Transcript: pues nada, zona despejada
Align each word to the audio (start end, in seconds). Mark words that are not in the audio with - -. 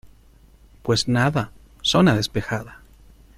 pues 0.81 1.07
nada, 1.07 1.51
zona 1.83 2.15
despejada 2.15 2.81